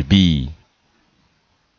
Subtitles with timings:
[0.00, 0.59] 纸币。